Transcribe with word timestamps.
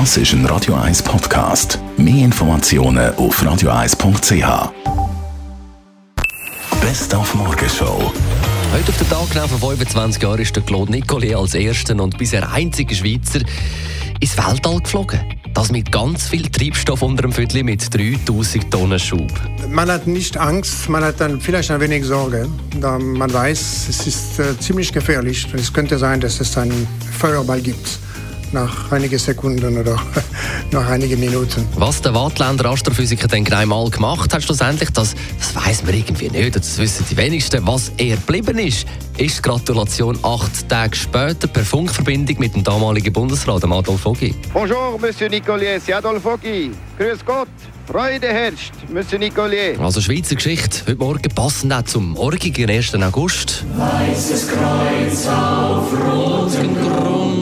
Das 0.00 0.16
ist 0.16 0.32
ein 0.32 0.44
Radio 0.46 0.74
1 0.74 1.04
Podcast. 1.04 1.78
Mehr 1.96 2.24
Informationen 2.24 3.14
auf 3.14 3.40
radio1.ch. 3.40 4.72
Best 6.80 7.14
auf 7.14 7.32
Morgenshow. 7.36 8.12
Heute 8.72 8.88
auf 8.88 8.98
den 8.98 9.08
Tag 9.08 9.30
genau 9.30 9.46
vor 9.46 9.70
25 9.70 10.20
Jahren 10.20 10.40
ist 10.40 10.56
der 10.56 10.64
Claude 10.64 10.90
Nicolai 10.90 11.36
als 11.36 11.54
erster 11.54 11.94
und 12.02 12.18
bisher 12.18 12.50
einziger 12.50 12.92
Schweizer 12.92 13.38
ins 14.18 14.36
Weltall 14.36 14.80
geflogen. 14.80 15.20
Das 15.54 15.70
mit 15.70 15.92
ganz 15.92 16.26
viel 16.26 16.50
Treibstoff 16.50 17.00
unter 17.00 17.22
dem 17.22 17.32
Viertel 17.32 17.62
mit 17.62 17.94
3000 17.94 18.68
Tonnen 18.72 18.98
Schub. 18.98 19.30
Man 19.70 19.88
hat 19.88 20.08
nicht 20.08 20.36
Angst, 20.36 20.88
man 20.88 21.04
hat 21.04 21.20
dann 21.20 21.40
vielleicht 21.40 21.70
ein 21.70 21.78
wenig 21.78 22.04
Sorge. 22.04 22.48
Da 22.80 22.98
man 22.98 23.32
weiß, 23.32 23.86
es 23.88 24.06
ist 24.08 24.40
äh, 24.40 24.58
ziemlich 24.58 24.92
gefährlich. 24.92 25.46
Es 25.54 25.72
könnte 25.72 25.98
sein, 25.98 26.20
dass 26.20 26.40
es 26.40 26.58
einen 26.58 26.88
Feuerball 27.16 27.60
gibt 27.60 28.00
nach 28.54 28.90
einigen 28.92 29.18
Sekunden 29.18 29.76
oder 29.76 30.00
nach 30.70 30.88
einigen 30.88 31.20
Minuten. 31.20 31.66
Was 31.74 32.00
der 32.00 32.14
Wattländer 32.14 32.70
Astrophysiker 32.70 33.28
dann 33.28 33.44
genau 33.44 33.66
mal 33.66 33.90
gemacht 33.90 34.32
hat, 34.32 34.42
schlussendlich, 34.42 34.90
das, 34.90 35.14
das 35.38 35.54
weiß 35.54 35.84
man 35.84 35.94
irgendwie 35.94 36.30
nicht. 36.30 36.56
Das 36.56 36.78
wissen 36.78 37.04
die 37.10 37.16
wenigsten. 37.16 37.66
Was 37.66 37.92
er 37.98 38.16
geblieben 38.16 38.58
ist, 38.58 38.86
ist 39.18 39.38
die 39.38 39.42
Gratulation 39.42 40.18
acht 40.22 40.68
Tage 40.68 40.96
später 40.96 41.48
per 41.48 41.64
Funkverbindung 41.64 42.38
mit 42.38 42.54
dem 42.54 42.64
damaligen 42.64 43.12
Bundesrat, 43.12 43.64
Adolf 43.64 44.00
Foggi. 44.00 44.34
Bonjour, 44.52 44.98
Monsieur 45.00 45.28
Nicolier, 45.28 45.80
c'est 45.80 45.94
Adolf 45.94 46.22
Foggi. 46.22 46.70
Grüß 46.98 47.24
Gott. 47.24 47.48
Freude 47.86 48.28
herrscht, 48.28 48.72
Monsieur 48.90 49.18
Nicolier. 49.18 49.78
Also 49.78 50.00
Schweizer 50.00 50.36
Geschichte, 50.36 50.80
heute 50.86 50.96
Morgen 50.96 51.34
passend 51.34 51.72
auch 51.72 51.82
zum 51.82 52.12
morgigen 52.12 52.70
1. 52.70 52.94
August. 52.94 53.64
Weißes 53.76 54.48
Kreuz 54.48 55.26
auf 55.26 55.92
rotem 55.92 56.74
Grund. 56.74 57.33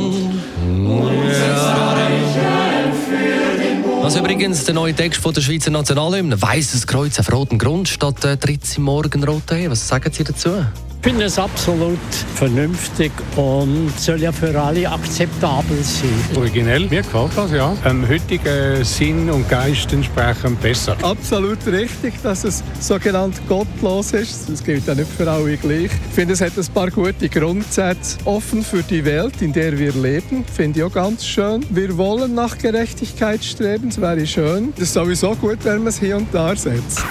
Was 4.12 4.20
übrigens 4.20 4.64
der 4.64 4.74
neue 4.74 4.92
Text 4.92 5.22
von 5.22 5.32
der 5.32 5.40
Schweizer 5.40 5.70
Nationalhymne, 5.70 6.42
weißes 6.42 6.86
Kreuz 6.86 7.18
auf 7.18 7.32
rotem 7.32 7.58
Grund 7.58 7.88
statt 7.88 8.22
äh, 8.26 8.36
Dritz 8.36 8.76
im 8.76 8.82
Morgenrot. 8.82 9.50
Was 9.68 9.88
sagen 9.88 10.12
Sie 10.12 10.22
dazu? 10.22 10.66
Ich 11.04 11.08
finde 11.10 11.24
es 11.24 11.36
absolut 11.36 11.98
vernünftig 12.36 13.10
und 13.34 13.90
soll 13.98 14.20
ja 14.20 14.30
für 14.30 14.56
alle 14.56 14.88
akzeptabel 14.88 15.82
sein. 15.82 16.08
Originell, 16.36 16.88
mir 16.88 17.02
gefällt 17.02 17.32
das, 17.34 17.50
ja. 17.50 17.74
Dem 17.84 18.08
heutigen 18.08 18.84
Sinn 18.84 19.28
und 19.28 19.48
Geist 19.50 19.92
entsprechend 19.92 20.62
besser. 20.62 20.96
Absolut 21.02 21.66
richtig, 21.66 22.14
dass 22.22 22.44
es 22.44 22.62
sogenannt 22.78 23.34
gottlos 23.48 24.12
ist. 24.12 24.48
Das 24.48 24.62
gilt 24.62 24.86
ja 24.86 24.94
nicht 24.94 25.10
für 25.10 25.28
alle 25.28 25.56
gleich. 25.56 25.86
Ich 25.86 26.14
finde, 26.14 26.34
es 26.34 26.40
hat 26.40 26.56
ein 26.56 26.66
paar 26.72 26.88
gute 26.88 27.28
Grundsätze. 27.28 28.18
Offen 28.24 28.62
für 28.62 28.84
die 28.84 29.04
Welt, 29.04 29.42
in 29.42 29.52
der 29.52 29.76
wir 29.76 29.92
leben, 29.94 30.44
finde 30.44 30.78
ich 30.78 30.84
auch 30.84 30.92
ganz 30.92 31.26
schön. 31.26 31.66
Wir 31.70 31.98
wollen 31.98 32.36
nach 32.36 32.56
Gerechtigkeit 32.56 33.42
streben, 33.44 33.88
es 33.88 34.00
wäre 34.00 34.24
schön. 34.24 34.72
Das 34.76 34.84
ist 34.84 34.94
sowieso 34.94 35.34
gut, 35.34 35.58
wenn 35.64 35.78
man 35.78 35.88
es 35.88 35.98
hier 35.98 36.16
und 36.16 36.32
da 36.32 36.54
setzt. 36.54 37.02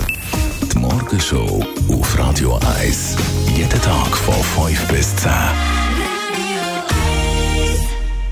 Morgenshow 0.91 1.65
auf 1.87 2.19
Radio 2.19 2.59
1. 2.81 3.15
Jeden 3.55 3.81
Tag 3.81 4.17
von 4.17 4.67
5 4.67 4.87
bis 4.89 5.15
10. 5.15 5.31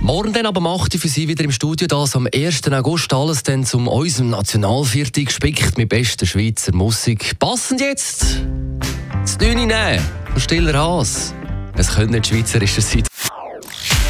Morgen 0.02 0.34
dann 0.34 0.46
aber 0.46 0.60
macht 0.60 0.94
für 0.94 1.08
Sie 1.08 1.30
wieder 1.30 1.46
im 1.46 1.52
Studio 1.52 1.88
das 1.88 2.18
am 2.18 2.28
1. 2.34 2.70
August 2.74 3.14
alles 3.14 3.44
dann 3.44 3.66
zum 3.66 3.88
unserem 3.88 4.32
Nationalviertel 4.32 5.24
gespickt 5.24 5.78
mit 5.78 5.88
bester 5.88 6.26
Schweizer 6.26 6.76
Musik. 6.76 7.40
Passend 7.40 7.80
jetzt 7.80 8.42
das 9.22 9.38
Dünne 9.38 9.66
nehmen 9.66 10.06
von 10.34 10.42
Stiller 10.42 10.78
Haas. 10.78 11.34
Es 11.78 11.96
könnte 11.96 12.16
nicht 12.16 12.28
schweizerischer 12.28 12.82
sein. 12.82 13.04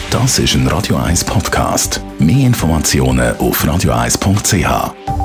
Das 0.09 0.39
ist 0.39 0.55
ein 0.55 0.65
Radio 0.67 0.95
1 0.95 1.23
Podcast. 1.23 2.01
Mehr 2.17 2.47
Informationen 2.47 3.37
auf 3.37 3.63
radio1.ch. 3.63 5.18